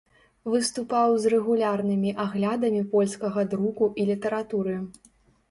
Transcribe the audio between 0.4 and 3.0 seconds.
Выступаў з рэгулярнымі аглядамі